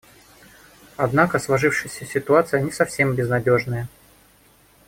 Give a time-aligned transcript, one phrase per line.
[0.97, 3.87] Однако сложившаяся ситуация не совсем безнадежная.